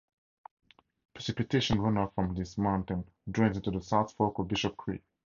Precipitation 1.13 1.77
runoff 1.77 2.15
from 2.15 2.33
this 2.33 2.57
mountain 2.57 3.05
drains 3.29 3.57
into 3.57 3.69
the 3.69 3.83
South 3.83 4.11
Fork 4.15 4.39
of 4.39 4.47
Bishop 4.47 4.75
Creek. 4.75 5.03